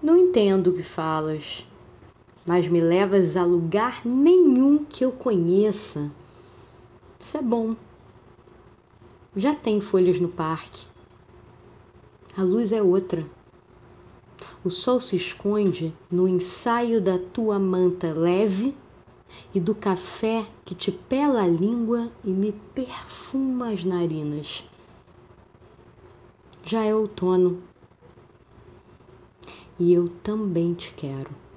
[0.00, 1.66] Não entendo o que falas,
[2.46, 6.08] mas me levas a lugar nenhum que eu conheça.
[7.18, 7.74] Isso é bom.
[9.34, 10.86] Já tem folhas no parque.
[12.36, 13.26] A luz é outra.
[14.62, 18.76] O sol se esconde no ensaio da tua manta leve
[19.52, 24.64] e do café que te pela a língua e me perfuma as narinas.
[26.62, 27.60] Já é outono
[29.78, 31.47] e eu também te quero.